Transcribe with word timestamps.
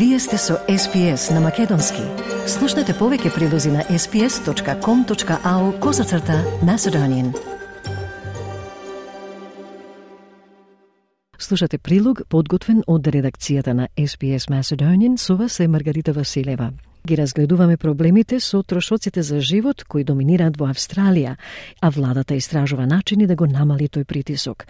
Вие 0.00 0.18
сте 0.18 0.38
со 0.38 0.54
SPS 0.68 1.34
на 1.34 1.40
Македонски. 1.44 2.00
Слушнете 2.48 2.94
повеќе 2.96 3.34
прилози 3.34 3.68
на 3.68 3.82
sps.com.au 3.84 5.64
козацрта 5.80 6.38
Macedonian. 6.64 7.34
Слушате 11.38 11.78
прилог 11.78 12.22
подготвен 12.28 12.80
од 12.86 13.06
редакцијата 13.12 13.76
на 13.76 13.88
SPS 13.98 14.48
Macedonian 14.48 15.18
со 15.20 15.36
вас 15.36 15.60
е 15.60 15.68
Маргарита 15.68 16.12
Василева. 16.12 16.72
Ги 17.06 17.16
разгледуваме 17.16 17.76
проблемите 17.76 18.40
со 18.40 18.62
трошоците 18.62 19.22
за 19.22 19.40
живот 19.40 19.84
кои 19.84 20.04
доминираат 20.04 20.56
во 20.56 20.68
Австралија, 20.72 21.36
а 21.80 21.90
владата 21.90 22.34
истражува 22.34 22.86
начини 22.86 23.26
да 23.26 23.36
го 23.36 23.46
намали 23.46 23.88
тој 23.88 24.04
притисок. 24.04 24.64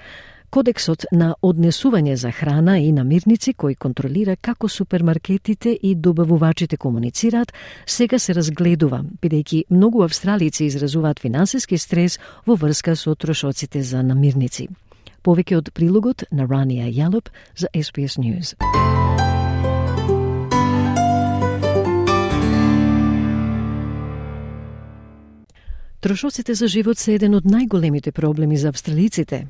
Кодексот 0.50 1.04
на 1.14 1.36
однесување 1.46 2.16
за 2.18 2.32
храна 2.34 2.72
и 2.82 2.88
намирници 2.90 3.52
кој 3.54 3.76
контролира 3.78 4.34
како 4.34 4.66
супермаркетите 4.68 5.76
и 5.82 5.94
добавувачите 5.94 6.76
комуницираат, 6.76 7.52
сега 7.86 8.18
се 8.18 8.34
разгледува, 8.34 9.04
бидејќи 9.22 9.62
многу 9.70 10.02
австралици 10.02 10.64
изразуваат 10.64 11.22
финансиски 11.22 11.78
стрес 11.78 12.18
во 12.46 12.56
врска 12.58 12.96
со 12.96 13.14
трошоците 13.14 13.82
за 13.82 14.02
намирници. 14.02 14.66
Повеќе 15.22 15.60
од 15.60 15.70
прилогот 15.70 16.26
на 16.32 16.48
Ранија 16.50 16.90
Јалоп 16.90 17.30
за 17.54 17.70
SBS 17.70 18.18
News. 18.18 18.56
Трошоците 26.00 26.54
за 26.54 26.66
живот 26.66 26.98
се 26.98 27.14
еден 27.14 27.38
од 27.38 27.44
најголемите 27.44 28.10
проблеми 28.10 28.56
за 28.56 28.74
австралиците, 28.74 29.44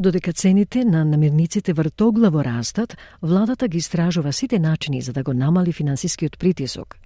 Додека 0.00 0.32
цените 0.32 0.84
на 0.84 1.04
намирниците 1.04 1.72
вртоглаво 1.72 2.44
растат, 2.44 2.96
владата 3.22 3.68
ги 3.68 3.78
истражува 3.78 4.32
сите 4.32 4.58
начини 4.58 5.00
за 5.00 5.12
да 5.12 5.22
го 5.22 5.32
намали 5.34 5.72
финансискиот 5.72 6.38
притисок. 6.38 6.96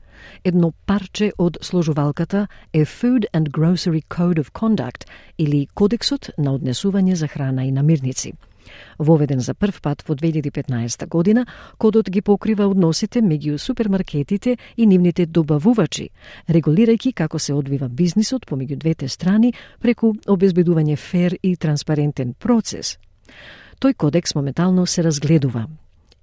Едно 0.44 0.72
парче 0.86 1.32
од 1.38 1.58
сложувалката 1.62 2.46
е 2.72 2.84
Food 2.84 3.24
and 3.34 3.48
Grocery 3.50 4.04
Code 4.06 4.42
of 4.42 4.52
Conduct 4.52 5.08
или 5.38 5.66
Кодексот 5.74 6.30
на 6.38 6.54
однесување 6.54 7.14
за 7.14 7.28
храна 7.28 7.64
и 7.64 7.72
намирници– 7.72 8.32
Воведен 8.98 9.40
за 9.40 9.54
прв 9.54 9.80
пат 9.80 10.02
во 10.08 10.14
2015 10.14 11.08
година, 11.08 11.46
кодот 11.78 12.10
ги 12.10 12.22
покрива 12.22 12.66
односите 12.66 13.22
меѓу 13.22 13.58
супермаркетите 13.58 14.56
и 14.76 14.86
нивните 14.86 15.26
добавувачи, 15.26 16.10
регулирајќи 16.48 17.14
како 17.14 17.38
се 17.38 17.54
одвива 17.54 17.88
бизнисот 17.88 18.46
помеѓу 18.46 18.76
двете 18.76 19.08
страни 19.08 19.54
преку 19.80 20.14
обезбедување 20.26 20.96
фер 20.96 21.38
и 21.42 21.56
транспарентен 21.56 22.34
процес. 22.34 22.98
Тој 23.80 23.94
кодекс 23.94 24.34
моментално 24.34 24.86
се 24.86 25.02
разгледува. 25.02 25.66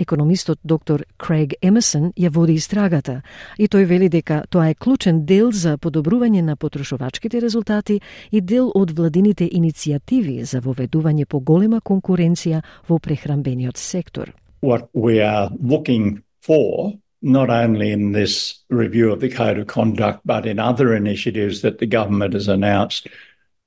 Економистот 0.02 0.60
доктор 0.64 1.04
Крейг 1.18 1.54
Емесон 1.62 2.10
ја 2.18 2.32
води 2.34 2.56
истрагата 2.58 3.22
и 3.58 3.68
тој 3.70 3.86
вели 3.86 4.08
дека 4.10 4.40
тоа 4.50 4.72
е 4.72 4.74
клучен 4.74 5.26
дел 5.30 5.52
за 5.52 5.78
подобрување 5.78 6.42
на 6.42 6.56
потрошувачките 6.56 7.42
резултати 7.42 8.00
и 8.32 8.42
дел 8.42 8.72
од 8.74 8.96
владините 8.98 9.46
иницијативи 9.46 10.42
за 10.42 10.62
воведување 10.66 11.26
по 11.26 11.40
голема 11.40 11.82
конкуренција 11.82 12.64
во 12.90 12.98
прехрамбениот 12.98 13.78
сектор. 13.78 14.34
What 14.62 14.90
we 14.94 15.22
are 15.22 15.52
looking 15.62 16.24
for 16.42 16.98
not 17.22 17.50
only 17.50 17.92
in 17.92 18.14
this 18.14 18.64
review 18.70 19.12
of 19.12 19.20
the 19.20 19.30
code 19.30 19.60
of 19.60 19.68
conduct 19.68 20.22
but 20.26 20.48
in 20.48 20.58
other 20.58 20.96
initiatives 20.96 21.62
that 21.62 21.78
the 21.78 21.86
government 21.86 22.34
has 22.34 22.48
announced 22.48 23.08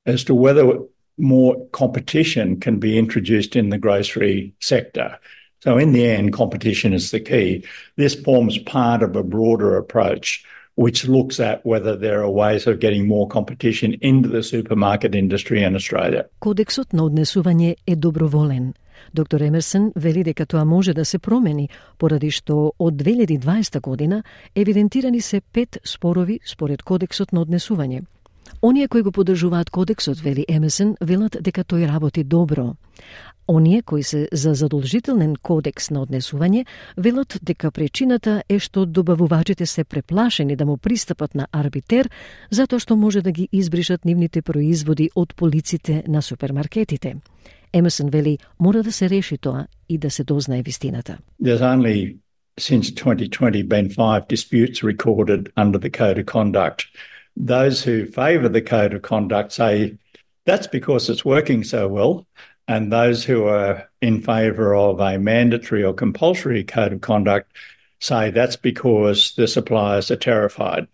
as 0.04 0.24
to 0.24 0.34
whether 0.34 0.64
more 1.16 1.54
competition 1.70 2.58
can 2.58 2.80
be 2.80 2.98
introduced 2.98 3.54
in 3.54 3.70
the 3.70 3.78
grocery 3.78 4.52
sector. 4.58 5.16
So, 5.64 5.78
in 5.78 5.92
the 5.92 6.04
end, 6.04 6.34
competition 6.34 6.92
is 6.92 7.10
the 7.10 7.20
key. 7.20 7.64
This 7.96 8.14
forms 8.14 8.58
part 8.58 9.02
of 9.02 9.16
a 9.16 9.22
broader 9.22 9.78
approach 9.78 10.44
which 10.74 11.08
looks 11.08 11.40
at 11.40 11.64
whether 11.64 11.96
there 11.96 12.20
are 12.20 12.30
ways 12.30 12.66
of 12.66 12.80
getting 12.80 13.08
more 13.08 13.28
competition 13.28 13.94
into 14.02 14.28
the 14.28 14.42
supermarket 14.42 15.14
industry 15.14 15.62
in 15.62 15.74
Australia. 15.74 16.24
Кодексот 16.40 16.92
на 16.92 17.02
однесување 17.08 17.74
е 17.86 17.96
доброволен. 17.96 18.74
Доктор 19.14 19.40
Емерсон 19.40 19.92
вели 19.96 20.24
дека 20.24 20.46
тоа 20.46 20.64
може 20.64 20.94
да 20.94 21.04
се 21.04 21.18
промени, 21.18 21.68
поради 21.98 22.30
што 22.30 22.74
од 22.78 22.94
2020 22.94 23.80
година 23.80 24.22
евидентирани 24.54 25.20
се 25.20 25.40
пет 25.40 25.78
спорови 25.84 26.40
според 26.44 26.82
Кодексот 26.82 27.32
на 27.32 27.40
однесување. 27.40 28.02
Оние 28.62 28.88
кои 28.88 29.02
го 29.02 29.12
поддржуваат 29.12 29.70
кодексот, 29.70 30.20
вели 30.20 30.44
Емерсон, 30.48 30.96
велат 31.00 31.36
дека 31.40 31.64
тој 31.64 31.88
работи 31.88 32.24
добро. 32.24 32.74
Оние 33.48 33.82
кои 33.82 34.02
се 34.02 34.28
за 34.32 34.54
задолжителен 34.54 35.36
кодекс 35.36 35.90
на 35.90 36.00
однесување 36.00 36.64
велат 36.96 37.36
дека 37.42 37.70
причината 37.70 38.42
е 38.48 38.58
што 38.58 38.86
добавувачите 38.86 39.66
се 39.66 39.84
преплашени 39.84 40.56
да 40.56 40.66
му 40.66 40.76
пристапат 40.76 41.34
на 41.34 41.46
арбитер 41.52 42.08
затоа 42.50 42.80
што 42.80 42.96
може 42.96 43.20
да 43.22 43.32
ги 43.32 43.48
избришат 43.52 44.04
нивните 44.04 44.42
производи 44.42 45.10
од 45.14 45.34
полиците 45.36 46.04
на 46.08 46.22
супермаркетите. 46.22 47.16
Емерсон 47.72 48.08
вели 48.08 48.38
мора 48.58 48.82
да 48.82 48.92
се 48.92 49.10
реши 49.10 49.38
тоа 49.38 49.66
и 49.88 49.98
да 49.98 50.10
се 50.10 50.24
дознае 50.24 50.62
вистината. 50.62 51.18
There's 51.42 51.60
only 51.60 52.16
since 52.56 52.90
2020 52.90 53.68
been 53.68 53.90
five 53.90 54.26
disputes 54.28 54.82
recorded 54.82 55.52
under 55.56 55.78
the 55.78 55.90
code 55.90 56.18
of 56.18 56.24
conduct. 56.24 56.86
Those 57.36 57.82
who 57.82 58.06
favour 58.06 58.48
the 58.48 58.62
code 58.62 58.94
of 58.94 59.02
conduct 59.02 59.52
say 59.52 59.98
that's 60.46 60.66
because 60.66 61.08
it's 61.08 61.24
working 61.24 61.64
so 61.64 61.88
well. 61.88 62.26
And 62.66 62.92
those 62.92 63.24
who 63.24 63.44
are 63.44 63.90
in 64.00 64.22
favour 64.22 64.74
of 64.74 65.00
a 65.00 65.18
mandatory 65.18 65.84
or 65.84 65.92
compulsory 65.92 66.64
code 66.64 66.92
of 66.92 67.00
conduct 67.00 67.52
say 68.00 68.30
that's 68.30 68.56
because 68.56 69.34
the 69.34 69.46
suppliers 69.48 70.10
are 70.10 70.16
terrified 70.16 70.86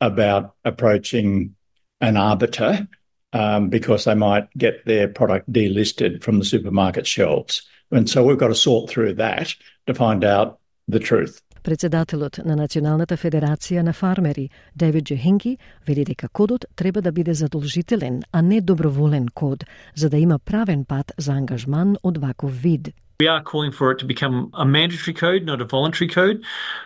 about 0.00 0.54
approaching 0.64 1.54
an 2.00 2.16
arbiter 2.16 2.88
um, 3.32 3.68
because 3.68 4.04
they 4.04 4.14
might 4.14 4.48
get 4.56 4.84
their 4.84 5.08
product 5.08 5.50
delisted 5.52 6.22
from 6.22 6.38
the 6.38 6.44
supermarket 6.44 7.06
shelves. 7.06 7.62
And 7.90 8.08
so 8.08 8.24
we've 8.24 8.38
got 8.38 8.48
to 8.48 8.54
sort 8.54 8.90
through 8.90 9.14
that 9.14 9.54
to 9.86 9.94
find 9.94 10.24
out 10.24 10.58
the 10.88 11.00
truth. 11.00 11.42
Председателот 11.62 12.38
на 12.44 12.56
Националната 12.56 13.16
федерација 13.20 13.82
на 13.82 13.92
фармери, 13.92 14.48
Девид 14.76 15.04
Джехинки, 15.04 15.58
вели 15.86 16.04
дека 16.04 16.28
кодот 16.28 16.64
треба 16.76 17.02
да 17.02 17.12
биде 17.12 17.34
задолжителен, 17.34 18.22
а 18.32 18.42
не 18.42 18.60
доброволен 18.60 19.28
код, 19.34 19.64
за 19.94 20.10
да 20.10 20.18
има 20.18 20.38
правен 20.38 20.84
пат 20.84 21.12
за 21.18 21.32
ангажман 21.32 21.96
од 22.02 22.18
ваков 22.18 22.62
вид. 22.62 22.88
We 23.20 23.28
are 23.28 23.42
calling 23.42 23.72
for 23.72 23.92
it 23.92 23.98
to 23.98 24.06
become 24.06 24.50
a 24.54 24.64
mandatory 24.64 25.12
code, 25.12 25.44
not 25.44 25.60
a 25.60 25.66
voluntary 25.66 26.08
code, 26.08 26.38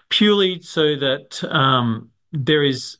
purely 0.08 0.60
so 0.60 0.96
that 0.96 1.44
um, 1.44 2.10
there 2.32 2.64
is 2.72 2.98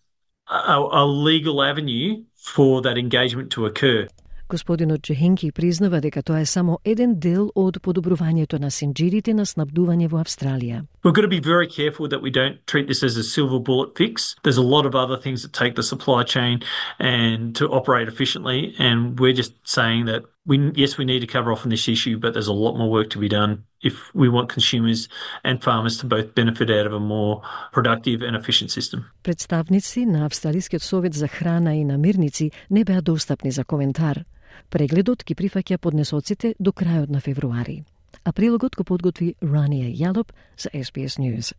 a, 0.49 0.79
a 1.03 1.05
legal 1.05 1.61
avenue 1.71 2.23
for 2.37 2.83
that 2.83 2.97
engagement 2.97 3.51
to 3.51 3.67
occur. 3.67 4.07
Господинот 4.49 5.01
Джехенки 5.03 5.53
признава 5.53 6.01
дека 6.01 6.23
тоа 6.23 6.41
е 6.41 6.47
само 6.47 6.79
еден 6.85 7.15
дел 7.19 7.49
од 7.55 7.79
подобрувањето 7.81 8.61
на 8.61 8.69
синџирите 8.71 9.33
на 9.35 9.47
снабдување 9.49 10.09
во 10.13 10.21
Австралија. 10.21 10.85
We've 11.05 11.17
got 11.17 11.25
to 11.25 11.29
be 11.29 11.41
very 11.41 11.67
careful 11.67 12.09
that 12.09 12.21
we 12.21 12.31
don't 12.31 12.59
treat 12.67 12.87
this 12.87 13.03
as 13.03 13.17
a 13.17 13.23
silver 13.23 13.59
bullet 13.59 13.97
fix. 13.97 14.37
There's 14.43 14.59
a 14.59 14.69
lot 14.75 14.85
of 14.87 14.95
other 14.95 15.17
things 15.17 15.43
that 15.43 15.53
take 15.53 15.75
the 15.77 15.83
supply 15.83 16.25
chain 16.25 16.61
and 16.99 17.57
to 17.57 17.69
operate 17.69 18.09
efficiently 18.09 18.75
and 18.79 19.19
we're 19.19 19.33
just 19.33 19.53
saying 19.65 20.05
that 20.07 20.23
we 20.47 20.57
yes 20.77 20.99
we 20.99 21.05
need 21.05 21.21
to 21.21 21.27
cover 21.27 21.51
off 21.53 21.65
on 21.65 21.71
this 21.71 21.89
issue 21.89 22.19
but 22.19 22.35
there's 22.35 22.53
a 22.57 22.61
lot 22.65 22.77
more 22.77 22.91
work 22.91 23.09
to 23.11 23.19
be 23.19 23.29
done 23.29 23.65
if 23.81 24.15
we 24.15 24.29
want 24.29 24.49
consumers 24.49 25.09
and 25.43 25.63
farmers 25.63 25.97
to 25.99 26.07
both 26.07 26.35
benefit 26.35 26.71
out 26.71 26.87
of 26.87 26.93
a 26.93 27.01
more 27.01 27.43
productive 27.73 28.23
and 28.23 28.37
efficient 28.37 28.71
system. 28.71 29.05
Представници 29.23 30.07
на 30.07 30.27
Австралискиот 30.27 30.83
совет 30.83 31.15
за 31.15 31.29
храна 31.29 31.75
и 31.77 31.85
намирници 31.85 32.51
не 32.71 32.85
беа 32.85 33.03
достапни 33.03 33.51
за 33.51 33.65
коментар. 33.65 34.25
Прегледот 34.71 35.25
ги 35.25 35.35
прифаќа 35.35 35.79
поднесоците 35.79 36.55
до 36.59 36.73
крајот 36.73 37.11
на 37.11 37.21
февруари. 37.21 37.83
А 38.25 38.33
прилогот 38.33 38.77
го 38.77 38.85
подготви 38.85 39.35
Ранија 39.43 39.91
Јалоп 39.93 40.33
за 40.57 40.71
SBS 40.73 41.19
News. 41.19 41.53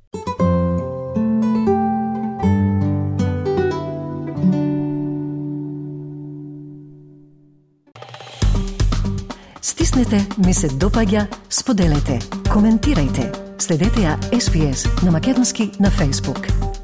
Стиснете, 9.62 10.20
ми 10.46 10.54
се 10.54 10.68
допаѓа, 10.68 11.26
споделете, 11.50 12.20
коментирајте. 12.50 13.32
Следете 13.60 14.04
ја 14.04 14.18
SPS 14.32 14.88
на 15.06 15.12
Македонски 15.12 15.72
на 15.80 15.92
Facebook. 15.92 16.75